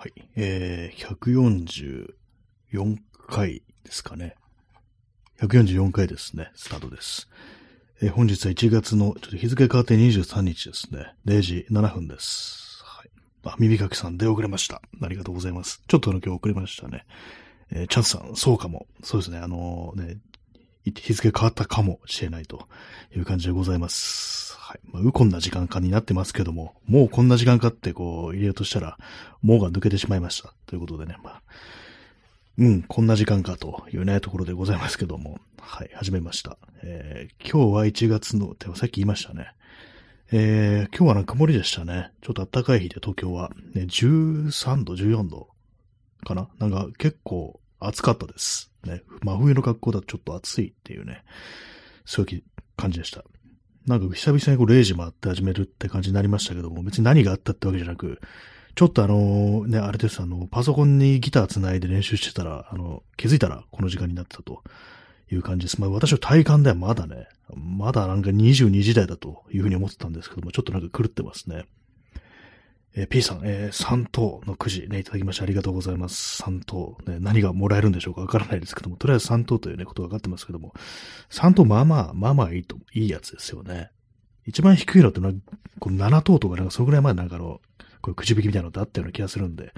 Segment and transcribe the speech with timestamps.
[0.00, 0.14] はい。
[0.34, 2.96] えー、144
[3.28, 4.34] 回ですかね。
[5.42, 6.50] 144回ですね。
[6.54, 7.28] スタートです。
[8.00, 11.12] えー、本日は1月の、ちょっと日付変わって23日ですね。
[11.26, 12.82] 0時7分です。
[12.82, 13.10] はい。
[13.44, 14.80] あ、耳かきさん出遅れました。
[15.02, 15.82] ありがとうございます。
[15.86, 17.04] ちょっとの今日遅れましたね。
[17.70, 18.86] えー、チャンスさん、そうかも。
[19.04, 19.36] そうですね。
[19.36, 20.16] あのー、ね、
[20.84, 22.66] 日付変わったかもしれないと
[23.14, 24.56] いう感じでございます。
[24.56, 24.80] はい。
[24.84, 28.98] まあ、うこんな時間かになってますけども、もうこんな時間かってこう入れようとしたら、
[29.42, 30.54] もうが抜けてしまいました。
[30.66, 31.42] ということでね、まあ、
[32.58, 36.56] うん、こんな時間かというね、ところでございますけども、はい、始めました。
[36.82, 39.52] えー、今日は1月の、てさっき言いましたね。
[40.32, 42.12] えー、今日はなんか曇りでしたね。
[42.22, 45.48] ちょっと暖かい日で東京は、ね、13度、14度
[46.24, 46.48] かな？
[46.58, 48.70] なんか結構暑かったです。
[48.84, 51.24] ね、真冬の格好だとちょっと暑いっていうね、
[52.04, 52.42] そういう
[52.76, 53.24] 感じでした。
[53.86, 58.20] なんか久々にこう0時回って始めるって感じになりましたけども、別に何があったってわけじゃなく、
[58.74, 64.62] ちょっとあの、ね、あれです、あの、パソコンにギター繋いで練習してたら、あの、気づいたらこの時間になってたと
[65.30, 65.80] いう感じです。
[65.80, 71.64] まあ私の体感ではまだね、まだなんか22時台だというふうに思ってたんですけども、ちょっとなんか狂ってますね。
[72.94, 76.42] えー、P さん、えー、3等のくじね、いただきましてありがとうございます。
[76.42, 80.74] 3等、ね、何がもらえるんでしょうかわからないですけども、とりあえず3等というね、ことが分かってますけども、
[81.30, 83.90] 3等まあまあ、まあまあいいと、いいやつですよね。
[84.46, 85.34] 一番低いのってのは、
[85.78, 87.60] この7等とかなんかそのぐらい前なんかの、
[88.02, 89.72] こういうくじ引きみたいなのってあったような気がするんで、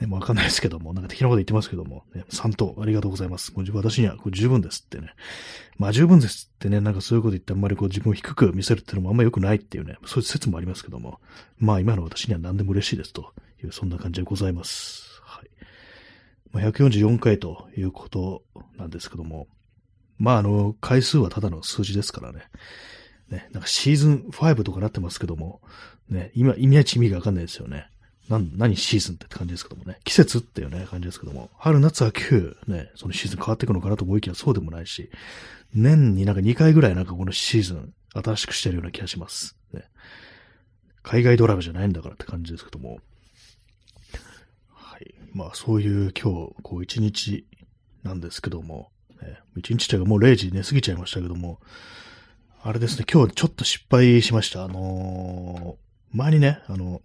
[0.00, 3.52] ね、もうわかんないですけども、なんか適当なこと言ってますけども、ね、3等ありがとうございます。
[3.54, 5.14] もう私にはこれ十分ですってね。
[5.78, 11.20] まあ十分ですってね、なんかそういうこと言ってあんまりこう自分を低く見せるっていうのもあんま良くないっていうね、そういう説もありますけども、
[11.58, 13.32] まあ今の私には何でも嬉しいですと
[13.62, 15.20] いう、そんな感じでございます。
[15.22, 15.50] はい。
[16.52, 18.42] まあ、144回ということ
[18.76, 19.46] なんですけども、
[20.18, 22.42] まああの、回数はただの数字ですからね。
[23.30, 25.62] ね、なんかシーズン5とかなってますけども、
[26.08, 27.88] ね、今、意味は意味がわかんないですよね。
[28.28, 29.98] 何、何シーズンって感じですけどもね。
[30.04, 31.50] 季節っていうね、感じですけども。
[31.56, 32.22] 春、夏、秋、
[32.66, 35.10] ね、そのシーズン変わっていくのかなと思いきやそうでもないし、
[35.74, 39.56] 年になんか2回ぐらいなんかこのシーズン新しくしてるような気がします。
[39.72, 39.84] ね。
[41.02, 42.98] 海外ドラマじゃないんだからって感じですけども。
[44.70, 45.14] はい。
[45.32, 47.46] まあそういう今日、こう一日
[48.02, 51.60] なんですけども、ね、一日というかもう0時寝すぎちゃいましたけども、
[52.62, 54.62] あれですね、今日ちょっと失敗しました。
[54.62, 57.00] あのー、前にね、あの、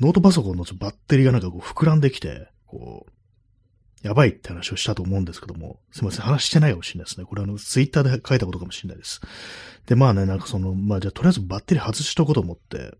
[0.00, 7.26] ノートパソコンのバッテリーがなんかこう膨らんできて、こう、やばいって話をしたと思うんですけども、すいません、話してないかもしれないですね。
[7.26, 9.20] これあの、ツイッターで書いたことかもしれないです。
[9.86, 12.96] で、まあね、なんかその、まあじゃあとりあえずバッテリー外しとこうと思って、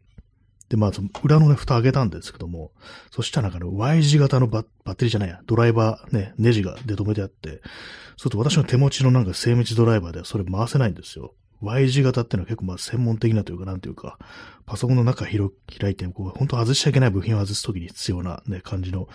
[0.69, 2.73] で、まあ、その裏のね、蓋開けたんですけども、
[3.11, 11.35] そしたらなんかの Y 字型のバッテリーじゃないや、ドライバーね、ネジが出止めてあって、そうすると私の手持ちのなんか精密ドライバーではそれ回せないんですよ。
[11.61, 14.19] Y 字型っていうのは結構まあ専門的なというか、なんていうか、
[14.67, 19.09] パソコンの中広開いて、こう、本当外しちゃいけない部品を外すときに必要なね、感じの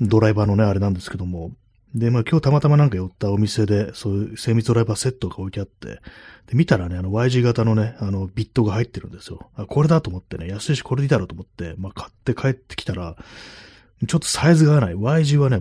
[0.00, 1.52] ドライバーのね、あれなんですけども、
[1.94, 6.00] で、まあ今日たまたまなんか寄ったお店で、そういう精密ドライバーセットが置いてあって、
[6.46, 9.50] で、見たらね、あの Y 字型のね、あのビットが入ってるんですよ。
[9.56, 13.16] あ、これだと思ってね、安いしこれでいいだろうと思って、まあ買って帰ってきたら、
[14.06, 14.94] ちょっとサイズが合わない。
[14.94, 15.60] Y 字はね、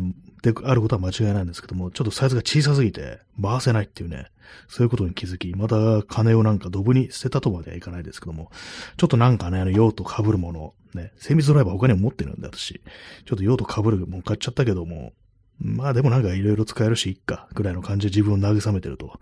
[0.52, 4.28] であることは間違いないんですけども、ちょっとサイズが小さすぎて回せないっていうね、
[4.68, 8.52] そういうことに気づき、また金をなんかドブに捨てたとまではいかないですけども、
[8.98, 12.82] ちょっとなんかね、あの用途被るもの、ね、精密ドライバー他にも持ってるんで私、
[13.26, 15.14] ちょっと用途被るもん買っちゃったけども、
[15.60, 19.20] まあでもなんか色々使えるし、いっか、ぐらいの感じで自分を慰めてると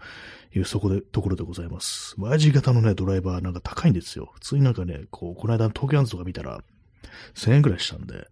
[0.53, 2.15] いうそこで、ところでございます。
[2.17, 4.31] Y 字型のね、ドライバーなんか高いんですよ。
[4.33, 6.61] 普通になんかね、こう、この間東京アンズとか見たら、
[7.35, 8.27] 1000円ぐらいしたんで、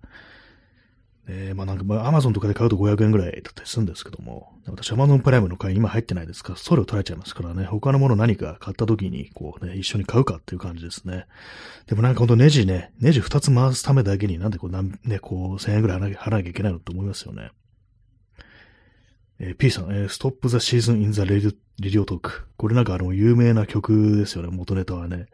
[1.26, 11.26] えー、まあなんか、まあ、アマゾンとかで買うと500円ぐらいだったりするんですけども、私、アマゾンプライムの会員今入ってないですから、それを取られちゃいますからね、他のもの何か買った時に、こうね、一緒に買うかっていう感じですね。
[11.88, 17.52] でもなんかほんとネジね、ネジ2つ回すためだけになんでこう、なんね、こう、1000円ぐらい払わなきゃいけないのって思いますよね。
[19.40, 22.48] えー、P さん、えー、 Stop the Season in the Radiotalk。
[22.58, 25.28] これなんかあの、有名な曲ですよね、元ネタはね。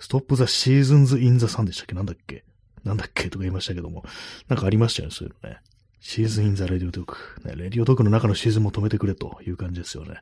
[0.00, 1.94] ストップザシーズンズインザサンでしたっけ？
[1.94, 2.44] なんだっけ？
[2.84, 4.04] なんだっけとか言いましたけども、
[4.48, 5.58] なんかありましたよね、そういうのね。
[6.00, 7.16] シーズンインザレディオトーク。
[7.44, 10.20] ね、レディオトークの中のシーズンも止めてくれという感じですよね。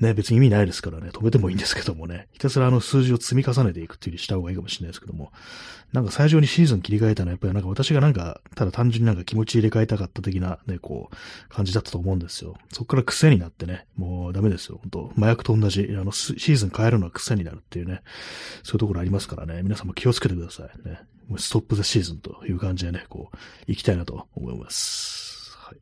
[0.00, 5.32] ね、別に意味ないですからね、止めてもいいんですけどもね、ひたすらあの数字を積み重ねていくっていうにした方がいいかもしれないですけども、
[5.94, 12.56] なんか最初にシーズン切り替えたのはやっぱりなんか私がなんか、ただ単純になんか気持ち入れ替えたかった的なね、こう、感じだったと思うんですよ。
[12.72, 14.80] そこから癖になってね、もうダメですよ。
[14.82, 18.02] 本当麻薬と同じ、あの、シーズン変えるのは癖になるっていうね、
[18.64, 20.98] そういうところありますからね、皆さんも気をつけてくださいね。
[21.28, 23.36] もう Stop the Season という感じでね、こう、
[23.68, 25.56] 行きたいなと思います。
[25.56, 25.78] はい。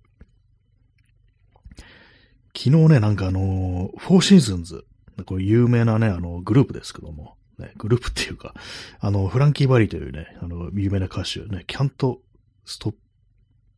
[2.55, 4.85] 昨日ね、なんかあの、フォーシーズンズ、
[5.25, 8.55] これ有名なね、あの、グループですけども、ね、グループっていうか、
[9.01, 12.21] あの、フランキー・バリーというね、あの、有名な歌手、ね、キャント・
[12.65, 12.95] ストッ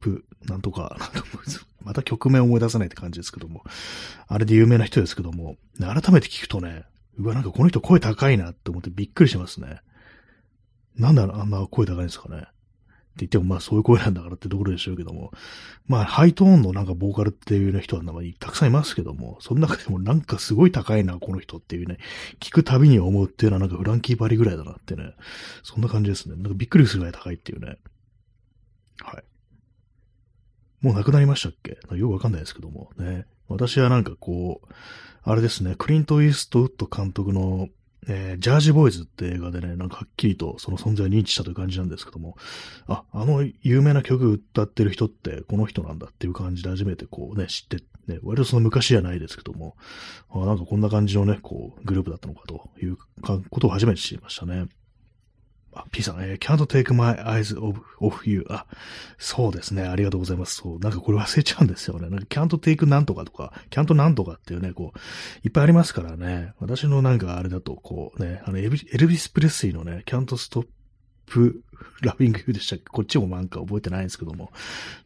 [0.00, 1.28] プ、なんとか、なんと
[1.82, 3.62] また曲名思い出さないって感じですけども、
[4.26, 6.84] あれで有名な人ですけども、ね、改めて聞くとね、
[7.18, 9.80] うわ、なんかこの人声高いなって思ってびっくりしますね。
[10.96, 12.46] なんであんな声高いんですかね。
[13.14, 15.30] って言っても、まあそういう声なんだからってところでしょうけども、
[15.86, 18.02] まあハイトーンのなんかボーカルっていう、ね、人は
[18.40, 21.98] たくさんいますけども、その中でもなんかすごい高いな、この人っていうね、
[22.40, 25.14] 聞くたびに思うっていうのはなんかフランキーバリぐらいだなってね、
[25.62, 26.34] そんな感じですね。
[26.34, 27.78] なんかびっくりするぐらい高いっていうね。
[29.00, 29.24] はい。
[30.80, 31.78] もう亡くなりましたっけ？
[31.96, 33.26] よくわかんないですけどもね。
[33.46, 34.68] 私はなんかこう、
[35.22, 37.68] あれですね、クリント・イーストウッド監督の
[38.08, 42.36] えー、ジャージボーイズって映画でね、なんかはっきりとその存在を認知したという感じなんですけども、
[42.86, 49.76] あ、あの有名な曲歌ってる人ってこの人なんだっていう感じで初めてこうね、知って、ね、割とその昔じゃないですけども、
[50.30, 52.96] あなんかこんな感じのね、こう、グループだったのかという
[53.50, 54.66] ことを初めて知りましたね。
[55.74, 58.46] あ、P さん、えー、can't take my eyes off, off you.
[58.48, 58.66] あ、
[59.18, 59.82] そうですね。
[59.82, 60.56] ありがとうございます。
[60.56, 60.78] そう。
[60.78, 62.08] なんかこれ忘れちゃうんですよね。
[62.10, 64.98] なんか can't take なんとかとか、can't なんとかっていうね、こう、
[65.44, 66.52] いっぱいありますからね。
[66.60, 70.66] 私のなんかあれだと、こうね、あのエルビス・プレスリーのね、can't stop
[72.02, 72.84] ラビングユーでしたっけ？
[72.84, 74.52] こっちもなんか覚えてないんですけども、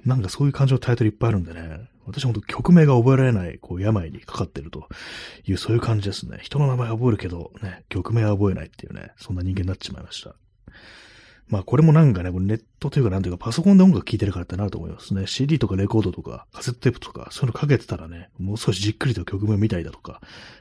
[0.05, 4.89] なんかそういう感じのタイトルいっぱいあるんでね、私ほんと曲名が覚えられない、こう、病にかかってると
[5.47, 6.39] いう、そういう感じですね。
[6.43, 10.35] 人の名前は覚えるけど、ね、曲名は覚えないっていうね、そんな人間になっちまいました。
[11.49, 15.27] まあこれもなんかね、ネットというかなんていうかパソコンで音楽聴いてるからってなると思いますね。
[15.27, 20.21] CD とかレコードとかカセットテープとかそういうのかけてたらね、もう少しじっくりと曲名見たりだとか、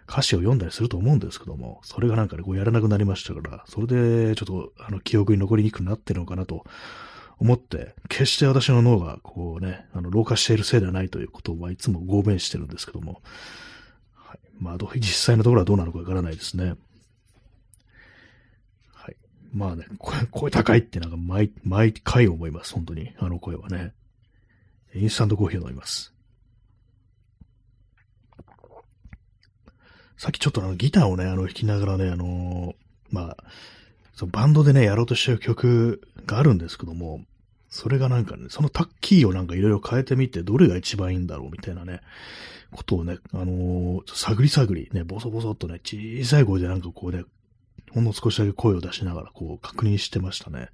[0.09, 6.63] 歌詞を読んだりすると思うんですけども、それがなんかね、こうやらなくなりましたから、それでちょっとあの記憶に残りにくくなってるのかなと
[7.39, 13.21] 思って、決して私の脳がこうね、あの老化しているせいではないということはいつも合弁してるんですけども、
[14.13, 16.75] はい、まあ実際のところはどうなのかわからないですね。
[19.53, 19.85] まあね、
[20.31, 22.73] 声、高いってなんか毎、毎回思います。
[22.73, 23.13] 本当に。
[23.17, 23.93] あの声はね。
[24.93, 26.13] インスタントコーヒーを飲みます。
[30.17, 33.37] さっきちょっとあのギターをね、あの弾きながらね、あのー、まあ、
[34.13, 37.21] そのバンドでね、やろうとしてる曲があるんですけども、
[37.69, 42.01] それがなんかね、そのタッキーをなんかいろいろ変えてみて、どれが一番いいんだろうみたいなね、
[42.71, 47.25] ことをね、あのー、探り探り、ね、ボソボソっとね、小さい声でなんかこうね、
[47.93, 50.69] ほんの少しだけ声を出しながら、こう、確認してましたね。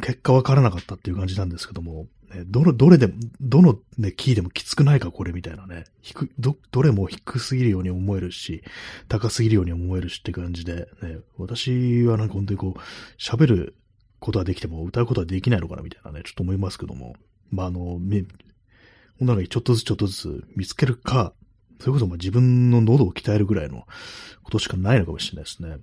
[0.00, 5.84] 結果わからなかったっていう感じなんですけども、ね、どの、どれでも、どのね、キーでもきつくないか、これみたいなね。
[6.02, 8.62] 低、ど、どれも低すぎるように思えるし、
[9.08, 12.80] 高すぎるように思えるしって感じで、ね、私はなんか本当にこう、
[13.20, 13.76] 喋る
[14.20, 17.16] ことはできても歌うことはできないのかなみたいなね、ちょっと思いますけども。
[17.50, 18.22] まあ、あの、め、
[19.18, 21.34] ほんならちょっとずつちょっとずつ見つけるか、
[21.80, 23.86] それこそまあ自分の喉を鍛えるぐらいの
[24.42, 25.78] ことしかないのかもしれないですね。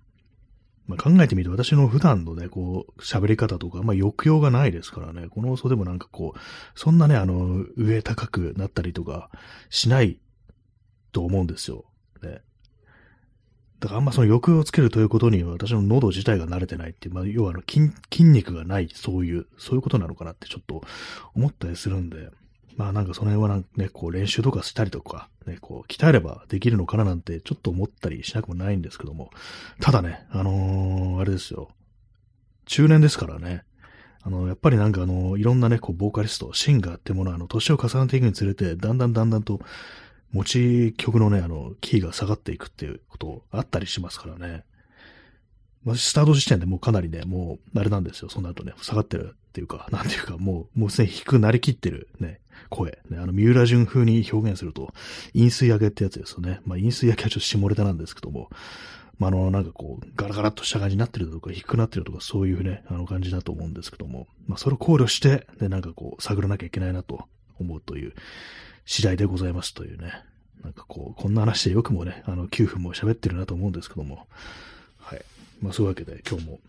[0.88, 6.40] まあ、考えてみると私の普段のね、こう、喋り方とか、まあ、抑揚がないですからね、この放送でもなんかこう、
[6.76, 9.30] そんなね、あの、上高くなったりとか
[9.70, 10.20] しない
[11.12, 11.86] と思うんですよ。
[12.24, 12.42] ね。
[13.80, 20.82] だからあんまその抑揚をつけるということに私の喉自体が慣れてないっていう、まあ、要はあの筋、筋肉がない、そういう、そういうことなのかなってちょっと
[21.36, 22.30] 思ったりするんで、
[22.78, 29.32] まあなんかその辺はなんかね、こう練習とかしたりとか、ね、こう鍛えればできるのかななんてちょっと思ったりしなくもないんですけども、
[29.82, 31.70] ただね、あのー、あれですよ。
[32.66, 33.64] 中年ですからね、
[34.22, 39.62] あの、やっぱりなんかあの、いろんなね、こう、ボーカリスト、シンガーってものは、あの、年を重ねていくにつれて、だんだんだんだんと、
[40.34, 44.66] 持ち曲のね、あの、キーが下がっていくっていうことあったりしますからね。
[45.86, 48.30] まあ、スタート時点でもうかなりね、もう、あれなんですよ。
[48.30, 53.00] その後ね、下がってるっていうか、なんていうか、もう、もうすでに低くなりきってるね、声。
[53.10, 54.94] ね、あの、三浦淳風に表現すると、
[55.34, 56.62] 飲水上げってやつですよね。
[56.66, 58.50] まあ、飲水上げはちょっと下ネタなんですけども、
[59.20, 67.26] まあ、あの、なんかこう、ガラガラっとした感じになってるとか、低くなってるとか、そういうね、あの感じだと思うんですけども、まあ、それを考慮して、で、なんかこう、探らなきゃいけないなと
[67.60, 68.14] 思うという
[68.86, 70.24] 次第でございますというね。
[70.64, 74.28] なんかこう、こんな話でよくもね、あの、9分も喋ってるなと思うんですけども、
[74.98, 75.22] はい。
[75.62, 76.60] まあ、そういうわけで、今日も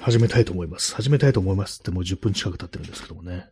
[0.00, 0.94] 始めたいと思います。
[0.94, 3.46] 始めたいと思いますってもう10分近く経ってるんですけどもね。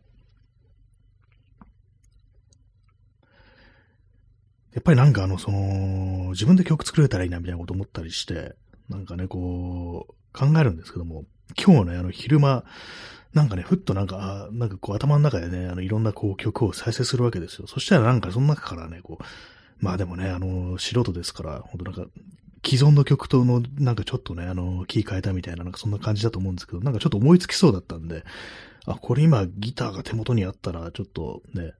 [4.73, 8.55] やっぱりなんかあの、その、自分で曲作れたらいいなみたいなこと思ったりして、
[8.89, 11.25] なんかね、こう、考えるんですけども、
[11.63, 12.63] 今日ね、あの、昼間、
[13.33, 17.67] なんかね、ふっとなんか、なんかこう頭の中でね、あの、いろんなこう曲を再生するわけですよ。
[17.67, 19.23] そしたらなんかその中からね、こう、
[19.79, 22.05] まあでもね、あの、素人ですから、ほんとなんか、
[22.65, 28.23] 既存の曲との、なんかちょっとね、あの、キー変えたみたいな、なんかそんな感じだと思うんですけど、なんかちょっと思いつきそうだったんで、
[28.85, 31.73] あ、これ今ギターが手元にあったら、ちょっとね、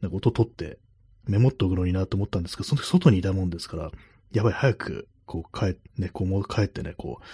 [0.00, 0.78] なんか音取って
[1.26, 3.90] メモっとくのになと思ったんですけど、その時外にいたもんですから、
[4.32, 7.24] やばい、早く、こう、帰ね、こう、もう帰ってね、こう、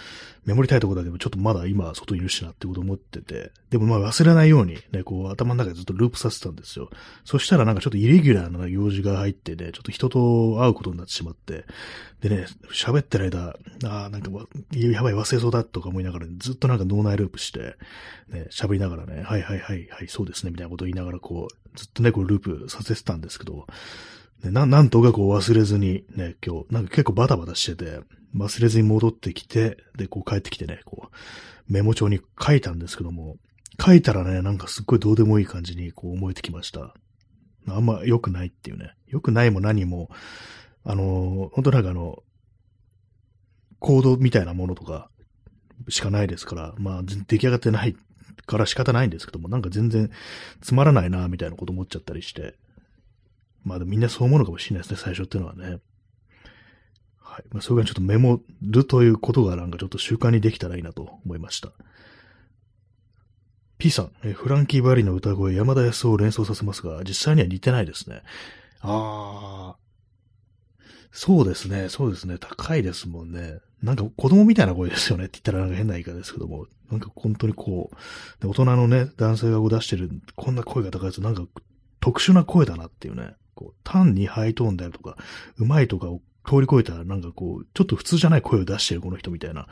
[0.45, 6.91] メモりたいとこだけど、ちょっとまだ今、外にいるしなってこと思ってて、でもまあ忘れないように、ね、こう、頭の中でずっとループさせてたんですよ。
[7.25, 11.65] そしたらなんかちょっとイレギュラーな用事が入ってね、ちょっと人と会うことになってしまって、
[12.21, 13.57] でね、喋ってる間、
[13.88, 14.31] ああ、なんか、
[14.73, 17.76] やばい、忘れそうだとか思いながら、ね、ずっとなんか脳内ループして、
[18.29, 23.67] ね、喋りながらね、はいはいはいはい、そうですね、みたいなことを言いながら、こう、ずっとね、こうループさせてたんですけど、
[24.43, 28.00] ね、な、なんとかこう忘れずにね、今日、なんか結構バタバタしてて、
[28.35, 33.37] 忘れずに戻ってきて、で、こう帰ってきてね、こう、メモ帳に書いたんですけども、
[33.85, 36.95] 書いたらね、なんかすっごいどうでもいい感じにこう思えてきました。
[37.69, 38.95] あんま良くないっていうね。
[39.07, 40.09] 良くないも何も、
[40.85, 42.23] あの、本当なんかあの、
[43.78, 45.11] コードみたいなものとか
[45.88, 47.97] しかないですから、まあ出来上がってない
[48.47, 50.11] から仕方ないんですけども、なんか全然
[50.61, 52.55] つまらないな、みたいなこと思っちゃったりして、
[53.66, 55.80] まあみんなそう思うのかもしれないですね、最初っていうのはね。
[57.18, 57.44] はい。
[57.50, 61.73] まあそれがちょっとメモるということがなんかちょっと習慣にできたらいいなと思いました。
[63.78, 68.23] P さん、えフランキー・バリの歌声、山田康を連想させますが、実際には似てないですね。
[68.80, 69.76] ああ。
[71.11, 73.58] そうですね、そうですね、高いですもんね。
[73.82, 77.90] なんか子供みたいな声ですよねって言ったらなんか変な言い方ですけども、なんか本当にこ
[78.42, 81.44] う、大人のね、男性が出してる、こんな声が高いやつ、なんか
[82.00, 83.35] 特殊な声だなっていうね。
[83.57, 85.17] こう、単にハイトーンであるとか、
[85.57, 89.67] うまいとかを通り越えたらなんかこう、ちょっと普通じゃない声を出してるこの人みたいな、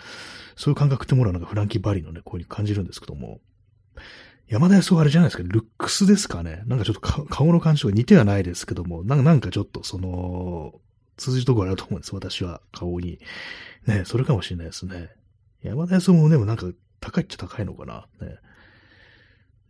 [0.56, 3.40] そういう感覚ってものはなんかフランキー・バリのね、声に感じるんですけども、
[4.48, 6.62] 山田康夫あれじゃないですか、ルックスですかね。
[6.66, 10.74] なんかちょっと顔の感じが似てはないですけども、なんかなんかちょっとその、
[11.16, 13.20] 通じるところあると思うんです、私は、顔に。
[13.86, 15.10] ね、それかもしれないですね。
[15.62, 16.66] 山田康夫もでもなんか
[17.00, 18.06] 高いっちゃ高いのかな。
[18.20, 18.38] ね。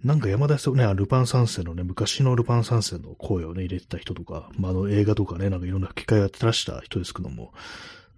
[0.04, 7.54] なんか山田康ね、ルパン三世のね、昔のルパン三世の声をね、入れてた人とか、まあ、あの映画とかね、なんかいろんな機会をやってらした人ですけども、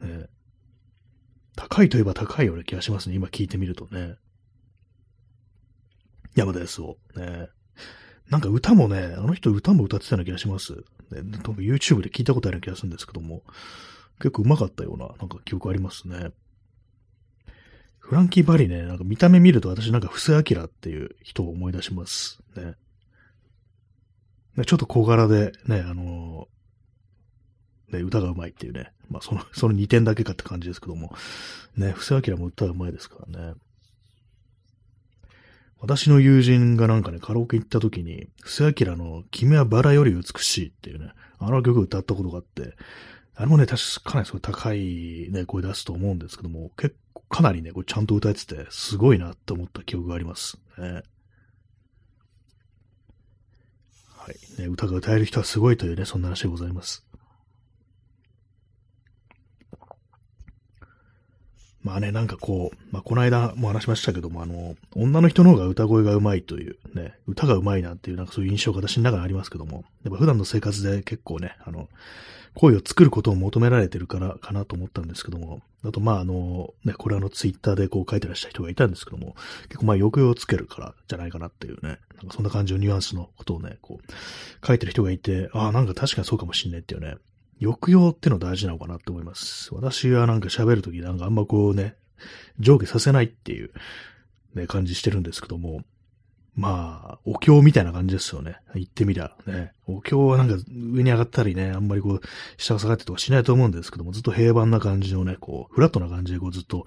[0.01, 0.27] ね、
[1.55, 4.17] 高いといえば高いような気がしますね、今聞いてみるとね。
[6.35, 6.97] 山田康夫。
[7.21, 7.49] ね。
[8.31, 10.73] なんか歌もね、あの人歌も歌ってたような気がします。
[11.13, 13.45] ね、多分 YouTube で聞いたことあるような気がするんですけども、
[14.19, 16.33] 結構上手かったような、なんか記憶ありますね。
[18.07, 22.39] フランキー・バリね、なんか見た目見ると私なんか布施明っていう人を思い出します。
[22.55, 22.77] ね。
[24.65, 28.93] ちょっと小柄で、ね、あのー、ね、歌が上手いっていうね。
[29.11, 31.13] まあ、その、その2点だけかって感じですけども。
[31.77, 33.55] ね、布施明も歌が上手いですからね。
[35.81, 41.11] 私の友人がなんかね、カラオケ行った時に、布施明の君はバラより美しいっていうね、
[41.41, 42.77] あの曲歌ったことがあって、
[43.35, 46.97] あれもね、確かかなりすごい高いね、声出すと思うんですけども、結
[47.29, 51.03] かなりね、これちゃんと歌えてて、すごいなって思った記憶がありますね。
[54.27, 54.61] はい。
[54.61, 57.07] ね、歌が歌える人はすごいというね、そんな話でございます。
[61.87, 71.89] まあね、なんかこう、まあこの間も話しましたけども、あの、女の人の方が歌声が上手いという、ね、歌が上手いなっていう、なんかそういう印象が私の中にありますけども、やっぱ普段の生活で結構ね、あの、
[72.55, 79.37] 声を作ることを求められてるからかなと思ったんですけども、あとまああの、ね、これあのツイッターでこう書いてらっしゃる人がいたんですけども、
[79.69, 87.17] 結構まあ抑揚をつけるからじゃないかなっていうね、なんかそんな感じのニュアンスのことをね、こう書いてる人がいて、ああ、なんか確かにそうかもしんねっていうね、
[87.61, 89.75] 抑揚っての大事なのかなって思います。
[89.75, 91.97] 私はなんか喋るときなんかあんまこうね、
[92.59, 93.71] 上下させないっていう、
[94.55, 95.83] ね、感じしてるんですけども、
[96.57, 98.57] まあ、お経みたいな感じですよね。
[98.75, 99.33] 言ってみりゃ。
[99.47, 99.73] ね。
[99.87, 102.21] お経はなんか上に上がったりね、あんまりこう、
[102.57, 106.87] 下が下がってとかしないと思うんですけども、ずっと平板な感じのね、こう、フラットな感じでこうずっと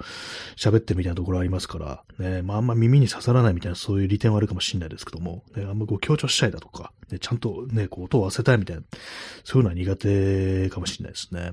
[0.58, 8.82] 喋ってみたいなところありますから、ね、まああんま耳に刺さらないみたいなそういう利点はあるかもしれないですけども、ね、あんまこう強調したいだとか、ね、ちゃんとね、こう音を合わせたいみたいな、
[9.44, 11.52] そういうのは苦手かもしれないですね。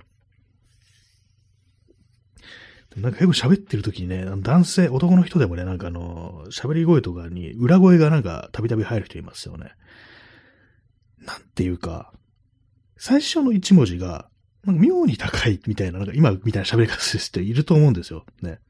[2.96, 9.72] なんか結構喋ってる時にね、男性、男の人でもね、なんかあの、喋り声とかに裏声がなんかたびたび入る人いますよね。
[11.20, 12.12] なんていうか、
[12.96, 14.28] 最初の一文字が、
[14.64, 18.24] なんか妙に高いみたいな、なんか今みたいな喋り方する人いると思うんですよ。
[18.40, 18.60] ね。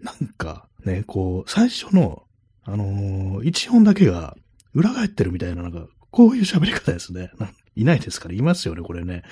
[0.00, 2.22] なんか、ね、こう、最初の、
[2.62, 4.36] あのー、一音だけが
[4.74, 7.32] 裏返ってるみたいな、なんか、こういう喋り方ですね。
[7.80, 9.22] いないですから、いますよね、これね。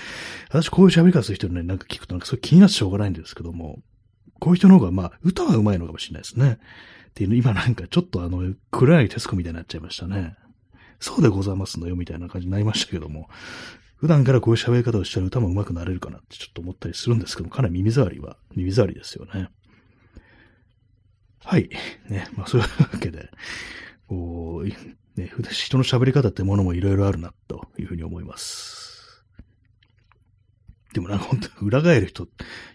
[0.48, 3.78] 私、こういう喋り方する人ね、なんか聞くと、なんかそれ気になってしょうがないんですけども、
[4.38, 6.58] こういう人の方が、まあ、歌は上手いのかもしれないですね。
[7.10, 10.36] っていうの、今なんかちょっとあの、暗いテスコみたいになっちゃいましたね。
[11.00, 13.28] そうでございますのよ、みたいな感じになりましたけども、
[13.96, 19.48] 普段からこういう喋り方をしたら歌も上手くなれるかなってちょっと思ったりするんですけども、かなり耳障りは、耳障りですよね。
[21.44, 21.70] はい。
[22.08, 22.28] ね。
[22.36, 23.30] まあ、そういうわけで、
[24.08, 24.68] こう、
[25.16, 29.24] ね、人の喋り方ってものもいろいろあるな、というふうに思います。
[30.92, 32.28] でもなんか本当裏返る人、い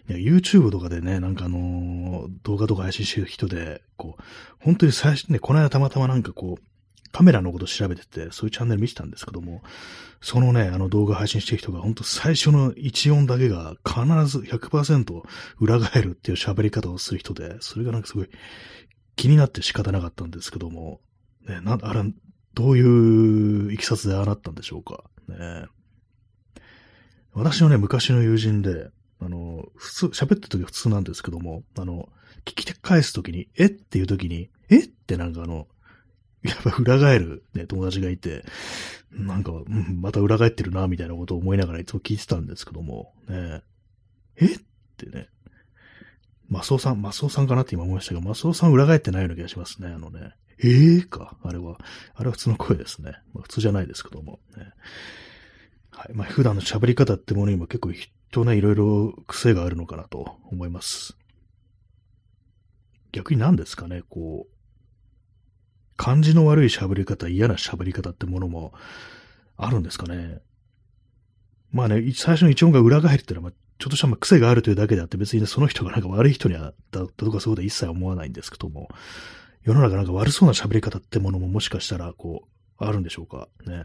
[0.08, 4.22] や YouTube とかでね、なんかあの動画とか配信してる人で、こう、
[4.60, 6.62] 本当に最初ね、この間たまたまなんかこう、
[7.12, 9.62] カメラのこと調べてて、そういうチャンネル見てたんですけども、
[10.20, 15.22] そのね、あの動画配信してる人が、本当最初の1音だけが必ず100%
[15.60, 18.30] 裏返るっていう喋り方をする人で、それがなんかすごい
[19.16, 21.00] 気になって仕方なかったんですけども、
[21.46, 22.02] ね、な、あれ、
[22.54, 25.04] どういういきさつでああなったんでしょうか。
[25.28, 25.66] ね
[27.34, 28.90] 私のね、昔の友人で、
[29.20, 32.10] あの、普通、喋ってる時は普通なんですけども、あの、
[32.44, 35.66] 聞き返す時に、えっていう時に、えってなんかあの、
[36.42, 38.44] やっぱ裏返るね、友達がいて、
[39.12, 43.62] なんか、うん、また裏返ってるな、みたいなことを思いながらいつも聞いてたんですけども、ね、
[44.36, 44.58] えっ
[44.96, 45.28] てね、
[46.48, 50.34] マスオさん、マスオさんかなって今思いましたが、マスオさん裏返ってないような気がしますね、あのね。
[50.64, 51.78] ええー、か、あれは。
[52.14, 53.12] あれは普通の声ですね。
[53.34, 54.70] まあ、普通じゃないですけども、ね。
[55.90, 56.14] はい。
[56.14, 61.16] まあ、普段の喋り方ってものにも結構人ね、いろいろ癖があるのかなと思います。
[63.12, 64.52] 逆に何ですかね、こう、
[65.96, 68.72] 感じの悪い喋り方、嫌な喋り方ってものも
[69.56, 70.40] あるんですかね。
[71.70, 78.88] まあね、最初の一音が裏返るってのは、ちょっとしたま癖があるというだけであって、別にね、その人がなんか悪い人には、だったとかそういうことは一切思わないんですけども、
[79.64, 83.48] 世の中なんか悪そうな喋り方ってものももしかしたら、こう、あるんでしょうか？
[83.66, 83.84] ね。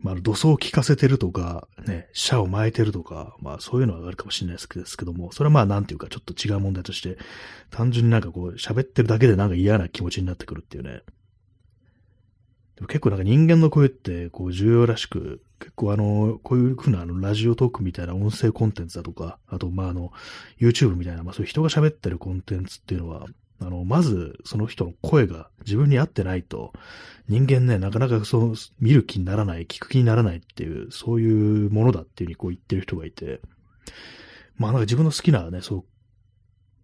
[0.00, 7.16] まあ、土葬を聞かせてるとか、ね、車を巻いてるとか、まあそういうのはあるかもしれないですけども、それはまあなんていうかちょっと違う問題として、
[7.70, 11.00] 単純になんかこう喋ってるだけでなんか嫌な気持ちになってくるっていうね。
[12.76, 20.12] でも結構なんか人間の声ってこう重要らしく、結構あの、こういう風なあのラジオトークみたいな音声コンテンツだとか、あとまああの、
[20.58, 23.26] YouTube みたいな、まあそういう人が喋ってるコンテンツっていうのは、
[23.60, 26.72] あの、まず、その人の声が自分に合ってないと、
[27.28, 33.40] 人間ね、なかなかそう、見る気にならない、聞く気にならないっていう、そういうものだっていうふうにこう言ってる人がいて、
[34.56, 35.84] まあなんか自分の好きなね、そう、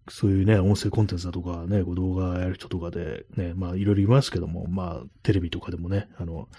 [0.09, 6.49] そういうね、音声コンテンツだとかね、動画やる人とかでね、まあいろいろいますけども、まあテレビとかでもね、あの、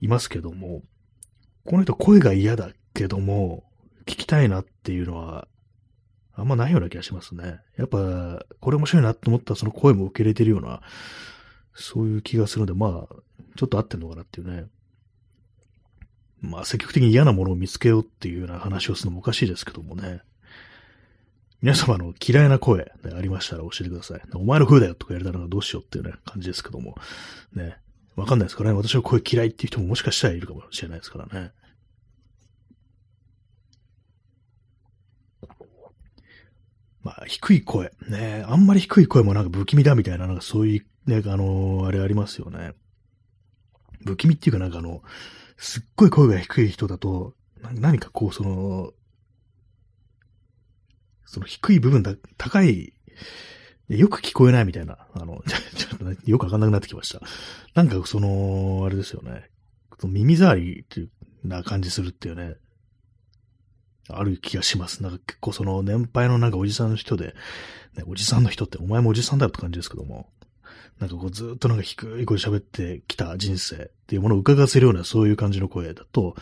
[0.00, 0.82] いますけども、
[1.64, 3.64] この人声が嫌だけども、
[4.06, 5.48] 聞きたいなっていうのは、
[6.34, 7.60] あんまないような気がしますね。
[7.76, 10.82] やっぱ、これ面白いなと思ったらその声も受け入れてるような、
[11.74, 13.16] そういう気がするので、まあ、
[13.56, 14.66] ちょっと合ってんのかなっていうね。
[16.40, 20.20] まあ、積極的に嫌なものを見つけようっていうような話をするのもおかしいですけどもね。
[21.60, 24.20] 皆様の嫌いな声、ね、ありましたら教えてください。
[24.34, 26.94] お前の風だよとかやれたらどうしようっていうね、感じですけども。
[27.52, 27.76] ね。
[28.14, 28.76] わかんないですからね。
[28.76, 31.52] 私の声嫌いっていう人ももしかしたらいるかもしれないですからね。
[37.02, 37.92] まあ、低い声。
[38.08, 42.74] ねあんまり低い声もなんか不気味だみたいな、なんかそういう、ね、あのー、あれありますよね。
[44.04, 45.02] 不気味っていうかなんかあの、
[45.56, 47.34] すっごい声が低い人だと、
[47.72, 48.92] 何かこう、その、
[51.28, 52.94] その低い部分だ、高い、
[53.88, 55.42] よく聞こえないみたいな、あの、
[55.76, 57.20] ちょっと、ね、よくわかんなくなってきました。
[57.74, 59.50] なんかその、あれですよね。
[60.04, 61.10] 耳障りっていう
[61.44, 62.56] な感じするっていうね。
[64.10, 65.02] ある気がします。
[65.02, 67.34] なんか結構その年配のなんかおじさんの人で、
[67.94, 70.30] ね、おじさんの人ってお前もおじさんだよって感じですけども、
[70.98, 76.36] なんかこうずっとなんか低い声喋ってきた人生っていうものを伺わせるようなそういう感じの声だと、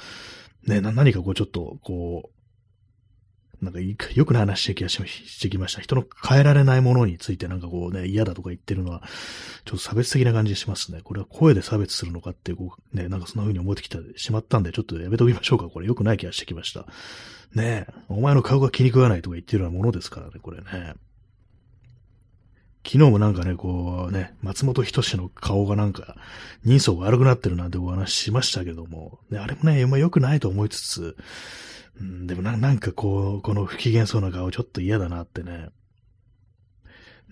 [0.65, 2.36] ね、何かこうちょっとこう、
[3.63, 5.81] なんか良くない話してきしてきました。
[5.81, 9.03] 人の変えられないものについてなんかこうね、嫌だとか言ってるのは、
[9.65, 11.01] ちょっと差別的な感じしますね。
[11.03, 15.69] これは声で差別するのかってこう、ね、なんかそんな風に思ってきてしまったんで、ちょっとやめときましょうか。
[15.69, 16.87] これ良くない気がしてきました。
[17.55, 20.95] ねえ、お前の顔が気に食わないとか言ってるようなものですからね、これね。
[22.87, 26.17] 昨日もなんかね、こうね、松本人志の顔がなんか、
[26.63, 31.17] 人相悪くなってるなんてお話しましたけども、ね、あれもね、あ良くないと思いつつ、
[32.01, 35.71] うん、でもなんかこう、この不機嫌そうな顔ちょっと嫌だなってね、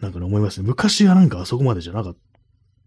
[0.00, 0.66] なんかね思いますね。
[0.66, 2.16] 昔はなんかあそこまでじゃなかっ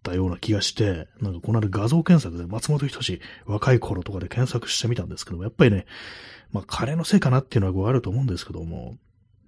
[0.03, 5.85] たような気がして、なんかこの間画像検索で松本人志若い頃とかで検索してみたんですけども、やっぱりね、
[6.51, 8.97] まあ彼のせいかなっていうのはこうあると思うんですけども、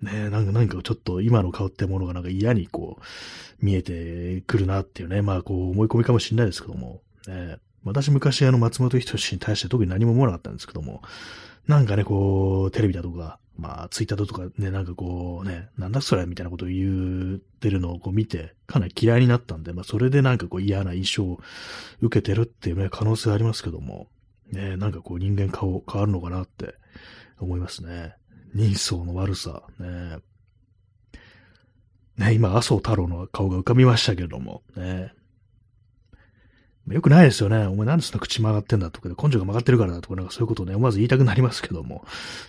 [0.01, 11.01] ねなんか、なんかちょっと今の顔ってものがなんか嫌にこう、見えてくるなっていうね、まあこう思い込みかもしれないですけども、ね私昔あの松本人志に対して特に何も思わなかったんですけども、
[11.69, 21.39] なんかね、こう、テレビだとか、まあ、ツイッターだとかね、なんかこうね、なんだそれみたいなことを言ってるのをこう見て、かなり嫌いになったんで、まあ、それでなんかこう嫌な印象を
[22.01, 24.07] 受けてるっていうね、可能性ありますけども、
[24.51, 26.73] ね、なんかこう人間顔変わるのかなって
[27.37, 28.15] 思いますね。
[28.55, 30.17] 人相の悪さ、ね。
[32.17, 35.13] ね、今、麻生太郎の顔が浮かびましたけれども、ね。
[36.87, 37.67] よくないですよね。
[37.67, 42.05] お前なんでそんな口曲がってんだとか、根性が曲がってるからだとか、なんかそういうことをね、思わず言いたくなりますけども、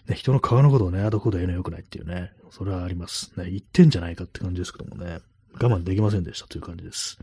[0.07, 3.33] ね、人の顔のことをね、あどこで言うのは良くないっていうね、それはあります。
[3.37, 5.21] ね、言ってんじゃないかって感じですけどもね、
[5.55, 7.19] 我慢できませんでしたという感じです。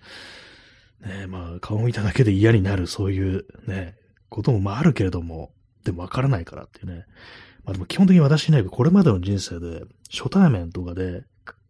[1.01, 3.95] ね、まあ、顔を見ただけで嫌になる、そういう、ね、
[4.29, 5.51] こともまああるけれども、
[5.83, 7.05] でもわからないからっていうね。
[7.63, 11.23] まあでも基本的に私ね、これまでの人生で、初対面とかで、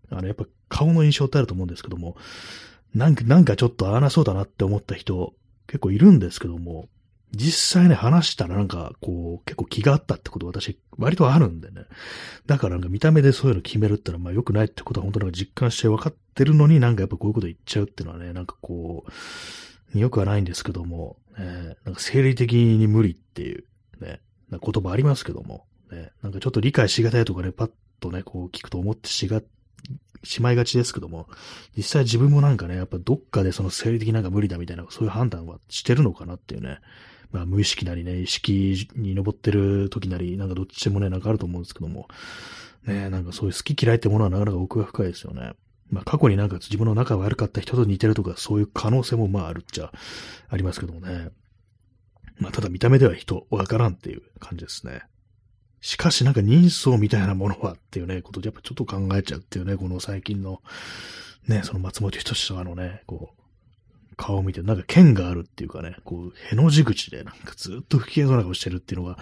[0.09, 2.17] あの、やっぱ顔の印象ってあると思うんですけども、
[2.93, 5.33] なんか、なんかちょっと合わなそうだなって思った人、
[5.67, 6.87] 結構いるんですけども、
[7.31, 11.81] 実際ね、話したらなんか、こう、結構気があったってこと私、割とあるんでね。
[12.45, 19.05] だからなんか見た目でそういうの決めるってのは、まあ良くないってことは本当なんか実感して分かってるのになんかやっぱこういうこと言っちゃうっていうのはね、なんかこ
[19.93, 23.65] う、よくはないんですけども、えーなんか生理的に無理っていう、
[23.99, 29.41] ね、な言葉ありますけども、ね、なんかちょっと理解しがたいとかね、パッとね、こう聞くと思ってしが
[30.23, 31.27] しまいがちですけども、
[31.75, 36.79] 実際自分もなんかね、やっぱどっかでその生理的なんか無理だみたいな、そういう判断はしてるのかなっていうね、
[37.31, 42.07] まあ無意識なりね、意識に登ってる時なり、なんかどっちでもね、なんかあると思うんですけども、
[42.85, 45.53] ね、なんかそういう好き嫌いってものはなかなか奥が深いですよね。
[45.89, 49.91] まあ過去になんか自分の仲が悪かった人と似てるとか、そういう可能性もまああるっちゃ
[50.49, 51.29] ありますけどもね。
[52.39, 55.01] まあただ見た目では人わからんっていう感じですね。
[55.81, 60.61] しかしなんか人相みたいなものはっていうね、ことでやっぱちょっと考えちゃうっていうね、この最近の、
[61.47, 69.17] ね、その松本人志とかのね、こう、顔を見て、なんか剣があるっていうかね、こう、への字口でなんかずっと不機嫌そうな顔してるっていうのが、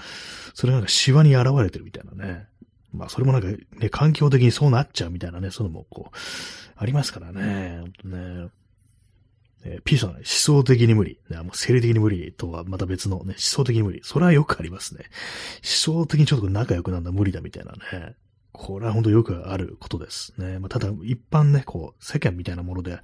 [0.53, 2.47] それがなんかシワに現れてるみたいなね。
[2.93, 6.17] まあ、それもなんかね、環境的にそうなっちゃうみたいなね、そういうのもこう、
[6.77, 8.49] ありますからね、ほんとね。
[9.65, 11.19] えー、P さん、思想的に無理。
[11.29, 14.01] ね、もう生理的に無理とはまた別のね、思想的に無理。
[14.03, 15.05] それはよくありますね。
[15.55, 18.15] 思想的にちょっと仲良くなるのは無理だみたいなね。
[18.53, 20.59] これは本当よくあることですね。
[20.59, 22.99] まあ、ただ、一般ね、こう、世間みたいなもので、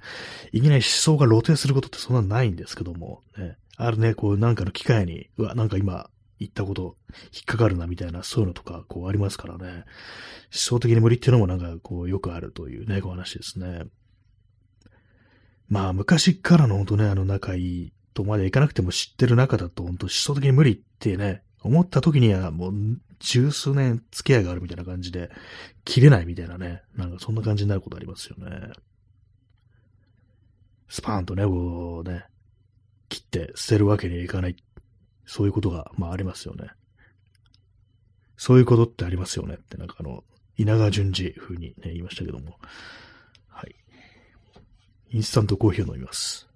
[0.52, 6.96] いきなり思想が露呈することってそんなないんですけども、ね、あるね、こう、なんかの機会に、うわ、なんか今、言ったこと、
[7.32, 9.64] 引っかかるな、みたいな、そういうのとか、こう、ありますからね。
[9.68, 9.84] 思
[10.52, 13.84] 想的に無理っていうのもなんか、こう、よくあるというね、お話ですね。
[15.72, 22.72] まあ、昔からの本当ね、あの、仲いいとまでいかなくても知ってる中だと、本当思想的に無理ってね、思った時にはもう
[23.20, 25.30] 十数年付き合いがあるみたいな感じで、
[25.86, 28.72] 切れないみたいなね、なんかそんな感じになることありますよね。
[30.90, 32.26] スパーンとね、こうね、
[33.08, 34.56] 切って捨てるわけにはいかない。
[35.24, 36.68] そういうことが、まあありますよね。
[38.36, 40.22] そういうことってありますよねって、なんかあの、
[40.58, 42.58] 稲川淳二風にね、言いましたけども。
[45.12, 46.48] インスタントコーヒーを飲みます。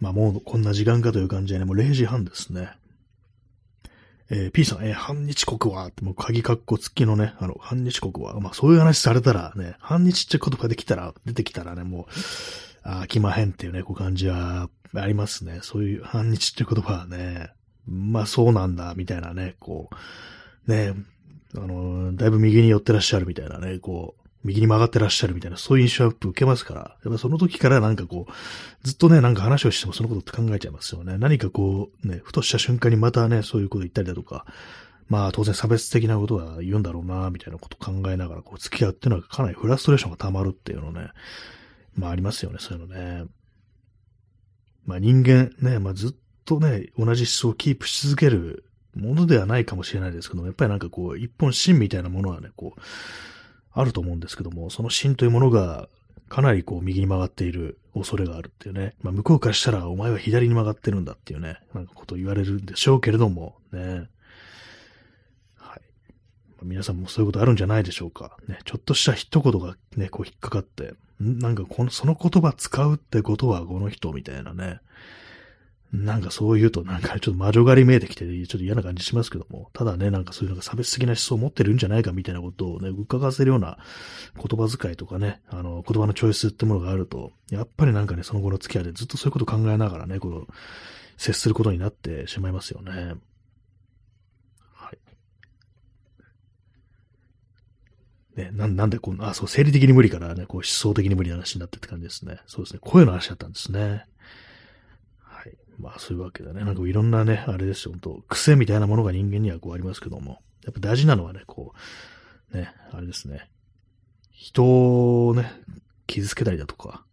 [0.00, 2.70] まあもうこんな時間かという感じでね、もう0時半ですね。
[4.30, 12.06] えー、P さん、えー、半日国はって、もう鍵括弧付きのね、あの、半日国は、まあそういう話されたらね、半日って言葉できたら、出てきたらね、もう、
[12.82, 15.58] あきまへんっていうね、こう感じはありますね。
[15.62, 17.50] そういう半日って言葉はね、
[17.86, 19.90] まあそうなんだ、みたいなね、こ
[20.66, 20.94] う、ね、
[21.56, 28.32] あの、だいぶ右に寄ってらっしゃるみたいなね、こう、右に曲がってらっしゃるみたいな、そういう印象アップ受けますから、やっぱその時からなんかこう、
[28.86, 31.18] ずっとね、なんか話をしてもそのことって考えちゃいますよね。
[31.18, 34.46] 何かこう、ね、ふとした瞬間にまたね、そういうこと言ったりだとか、
[35.08, 41.08] まあ当然差別的なことは言うんだろうな、みたいなこと考えながらこう付き合うっていうのはかなりフラストレーションが溜まるっていうのね、
[41.94, 43.24] まあありますよね、そういうのね。
[44.86, 46.14] まあ人間ね、まあずっ
[46.46, 52.80] とね、同じ思想をキープし続けるものではないかもしれないですけども、やっぱりなんかこう、一本芯みたいなものはね、こう、
[53.72, 55.88] あると思うんですけども、その芯というものが
[56.28, 58.94] かなりこう右に曲がっている恐れがあるっていうね。
[59.02, 63.80] まあ向こうからしたらお前は左に曲がってるんだっていうね、なんかことを言われるんでしょうけれども、ね。
[65.56, 65.80] はい。
[66.56, 68.36] まあ、皆さんもそういうことあるんじゃないでしょうか。
[68.48, 68.58] ね。
[68.64, 74.80] ちょっとした一言がね、こう引っかかって、なんかこの、その言葉使うってことはこの人みたいなね。
[75.92, 83.76] なんかそう言うとなんかちょっと魔女狩り見えてきて、ちょっと嫌な感じしますけども、ただね、なんかそういうのが差別的な思想を持ってるんじゃないかみたいなことをね、伺わせるような
[84.36, 90.52] 言葉遣いとかね、あの、言葉のチョイスってものがあると、やっぱりなんかね、その後の付き合いでずっとそういうことを考えながらね、こう、
[91.16, 93.14] 接することになってしまいますよね。
[94.72, 94.98] はい。
[98.36, 102.38] ね、ななんでこんな、あ、そう、生理的に無理からね、こう思想的に無理な話になってって感じですね。
[102.46, 102.78] そうですね。
[102.80, 104.06] 声の話だったんですね。
[105.80, 106.64] まあそういうわけだね。
[106.64, 111.72] なんかいろんなね、あれですよ、本当癖みたいなものが人間にはこうありますけども、やっぱ大事なのはね、こ
[112.52, 113.50] う、ね、あれですね。
[114.30, 115.50] 人をね、
[116.06, 117.04] 傷つけたりだとか、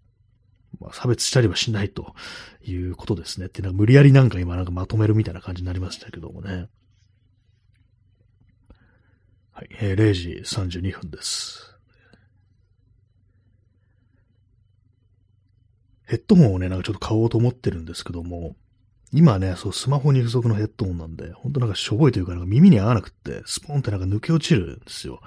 [0.80, 2.14] まあ、差別したりはしないと
[2.64, 3.48] いうことですね。
[3.48, 6.68] ってなんか無理やりなんか今なんかまとめるみたいな感じになりましたけどもね。
[9.52, 11.77] はい、えー、0時32分です。
[16.08, 18.56] ヘッドホンをね、なんかちょっと買おうと思ってるんですけども、
[19.14, 25.22] 今ね、そう、スマホに付属のヘッドホンなんで、ほんとなんかしょぼいというか、なんか耳に合わなくって、スポンってなんか抜け落ちるんですよ。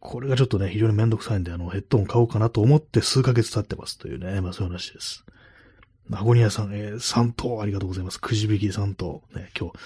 [0.00, 5.24] これがちょっとね、非常にめんどくさいんで、あの、ヘッドホン買おうかなと思って数ヶ月経ってますというね、まあそういう話です。
[6.08, 8.20] マゴニアさん、えー、3等ありがとうございます。
[8.20, 9.22] くじ引き3等。
[9.34, 9.76] ね、今日、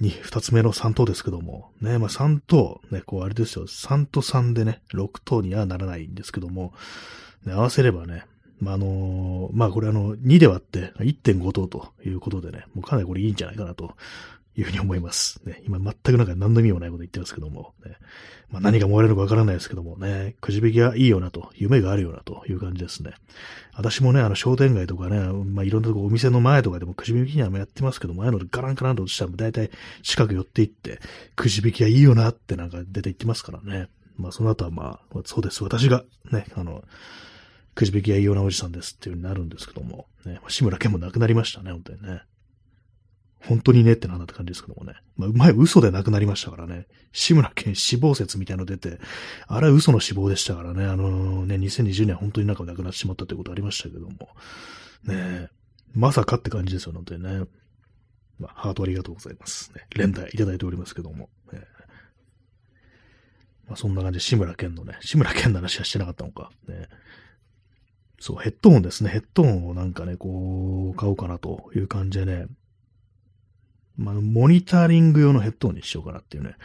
[0.00, 6.72] に、2つ目の3等ですけども、ね、まあ3等、ね、こうあれですよ、3と3でね、6等にはならないんですけども、
[7.44, 8.24] ね、合わせればね、
[8.60, 13.94] まあ、あの、まあ、これあの、2で割って1.5等ということでね、もうかなりこれいいんじゃないかなと
[14.56, 15.40] いうふうに思います。
[15.44, 17.96] ね、今全くなんか何の意味もないこと言ってますけども、ね、
[18.50, 23.12] まあ、何が燃えるのかわからないですけどもね、くじ引きはいいよなと、夢があるよなという感じですね。
[23.74, 29.70] 私もね、あの商店街とかね、まあ、いろんなとこお店の前とかでもくじ引きにはやってますけども、ああいうのでガランガランとしたら大体
[30.02, 31.00] 近く寄っていって、
[31.36, 33.88] くじ引きはいいよなってなんか出て行ってますからね。
[34.18, 35.62] まあその後はまあ、そうです。
[35.64, 36.84] 私がね、あの、
[37.80, 42.22] くじ引きは異様なおじさんですっていう風になるんですけども、ね、志村けんも亡くなりましたね、本当にね。
[43.46, 44.96] 本当にねってなんだって感じですけどもね。
[45.16, 46.86] まあ、前嘘で亡くなりましたからね。
[47.12, 48.98] 志村けん死亡説みたいの出て、
[49.46, 50.84] あれは嘘の死亡でしたからね。
[50.84, 54.28] あのー、ね、2020年本当になんか亡くなってしまったということありましたけども。
[55.04, 55.48] ね
[55.94, 57.46] まさかって感じですよ、本当にね。
[58.38, 59.72] まあ、ハートありがとうございます。
[59.74, 61.30] ね、連帯いただいておりますけども。
[61.50, 61.60] ね、
[63.68, 66.50] まあ、そんな感じで志村けんのね、志村けんの話はしてなかったのか。
[66.68, 66.88] ね、
[68.20, 69.10] そう、ヘッドホンですね。
[69.10, 72.46] ヘッドホンをなんかね、こう、買おうかなという感じでね、
[73.96, 76.56] まあ、モニタリング用のヘッドホンにしようかなっていうね。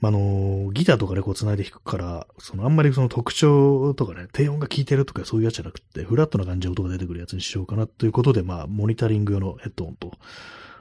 [0.00, 10.12] まあ、の、ギターとかでこう繋いで弾くから、そのあんまりその特徴とかね、低音が効いてるとかそういうやつじゃなくて、フラットな感じで音が出てくるやつにしようかなということで、まあ、モニタリング用のヘッドホンと、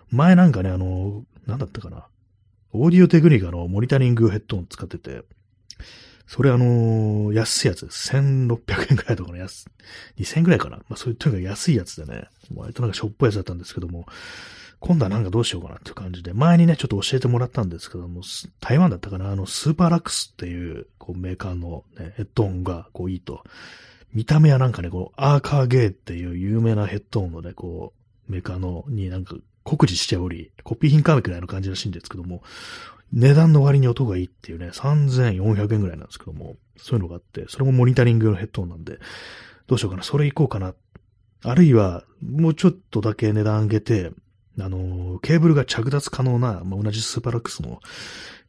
[0.10, 2.08] 前なんかね、あの、なんだったかな。
[2.74, 5.24] オーディオテクニカのモニタリングヘッドホン使ってて、
[6.28, 9.68] それあのー、安いやつ、1600円くらいとかの安、
[10.18, 10.78] 2000円くらいかな。
[10.78, 14.06] まあそういうとにかく安いやつでね、割となんかしょっぽいやつだったんですけども、
[14.84, 18.22] 今度はなんかどうしようかなっていう感じで、前にね、ちょっと教えてもらったんですけども、
[18.60, 23.46] 台湾だったかな、あの、スーパーラックスっていう、こう、メーカーのね、ヘッドホンが、こう、いいと。
[24.14, 27.94] 見た目はなんかね、こう、アーカーゲーっていう有名なヘッドホンのね、こ
[28.28, 32.44] う、メーカーの、になんか、酷似しており、コピー品カーくらいの感じらしいんですけども、
[33.12, 39.00] 値段の割に音がいいっていうね、3400円ぐらいなんですけども、そういうのがあって、それもモニタリングのヘッドホンなんで、
[39.68, 40.74] どうしようかな、それ行こうかな。
[41.44, 44.12] あるいは、もうちょっとだけ値段上げて、
[44.60, 47.80] あの、ケーブルが着脱可能な、まあ、同じスーパーラックスの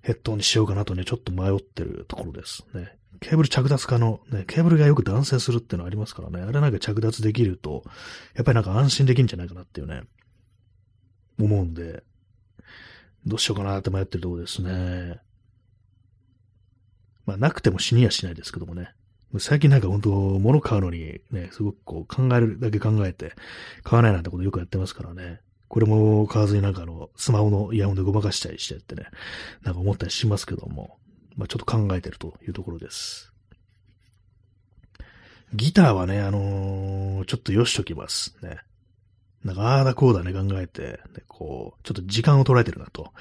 [0.02, 2.96] ヘッドホンにしようかなとね、ちょっと迷ってるところですね。
[3.20, 4.20] ケーブル着脱可能。
[4.30, 6.40] ね、ケーブルがよく断線するっていうのありますからね。
[6.40, 7.84] あれなんか着脱できると、
[8.34, 10.02] やっぱりなんか安心できるんじゃないかなっていうね、
[11.38, 12.02] 思うんで、
[13.26, 15.18] どうしようかなって迷ってるところですね。
[17.26, 18.94] まあ、なくても死にはしないですけどもね。
[19.38, 23.32] 最近なんか本当、物買うのにね、すごくこう考えるだけ考えて、
[23.82, 25.40] 買わないなんてことよくやってますからね。
[25.68, 29.06] これも買わずになんかあの、スマホのイヤホンでごまかしたりしてってね、
[29.62, 30.98] なんか思ったりしますけども、
[31.36, 33.32] まあちょっと考えてるというところです。
[35.52, 38.60] ギターはね、あのー、ちょっとよしときますね。
[39.44, 43.12] なんか、ああだこうだね考えて、でこう、ちょっと時間を捉えてるなと。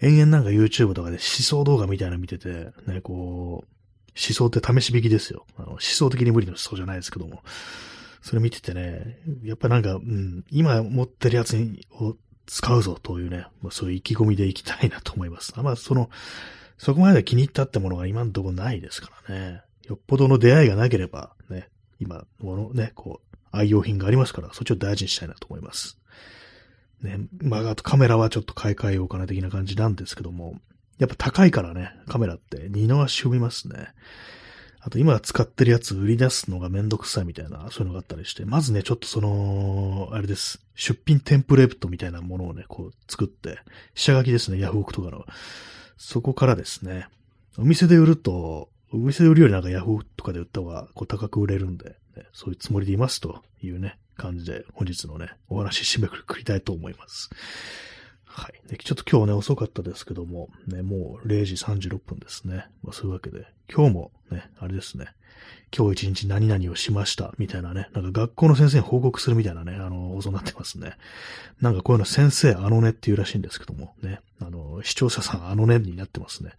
[0.00, 3.66] 延々なんか YouTube とかで思想動画みたいなの見てて、ね、こう、
[4.14, 5.46] 思想って試し引きですよ。
[5.56, 7.42] あの思想的に無理の思想じゃないですけども。
[8.22, 11.56] それ見ててね、やっぱなんか、うん、今持ってるやつ
[11.90, 12.16] を
[12.46, 15.52] 使うぞというね、まあ、そういう意気込みでいきたいなと思います。
[15.56, 16.08] あまあ、その、
[16.78, 19.62] そこまで気に入ったってものが今のところないですからね。
[19.88, 21.68] よっぽどの出会いがなければ、ね、
[21.98, 25.98] 今、ものね、こう、愛用品がありますから、そっちを大事にしたいなと思います。
[27.02, 30.58] ね、まあ、あとカメラはちょっと買い替えようかな的な感じなんですけども、
[30.98, 33.88] やっぱ高いからね、カメラって二の足踏みますね。
[34.84, 40.60] あと今使ってるやつ売り出すのがめんどくさいみたいな、そういうのがあったりして、まずね、ちょっとその、あれです。
[40.74, 43.58] 出品テンプレートみたいなものをね、こう作って、
[43.94, 45.24] 下書きですね、ヤフオクとかの。
[45.96, 47.06] そこからですね、
[47.58, 57.30] お店で売ると、お店で売るよりなんかヤフーとかで売った方がこう高く売れるんで、ね、そういうつもりでいますというね、感じで本日のね、お話締めくくりたいと思います。
[58.34, 58.54] はい。
[58.66, 62.66] で、ちょっと今日ね、遅かったですけども、ね、もう0時36分ですね。
[62.82, 65.08] まあ、そういうわけで、今日もね、あれですね、
[65.76, 70.96] 今日一日何々をしました、みたいなね、なんか学校の先生に報告するみたいなね、あの、放送になってますね。
[71.60, 76.52] なんかこういうの先生あのねっていうらしいんですけども、ね、あの、視聴者さんあのねになってますね。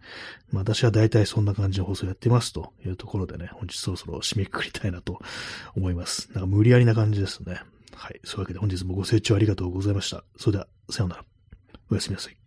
[0.52, 5.20] まあ私は大体そんな感じの放送やってますというところでね、本日そろそろ締めくくりたいなと
[5.76, 6.30] 思います。
[6.34, 7.60] なんか無理やりな感じですね。
[7.94, 8.20] はい。
[8.24, 10.22] そういうわけで本日もご清聴ありがとうございました。
[10.36, 11.33] それでは、さようなら。
[11.94, 12.43] おやすみなさい。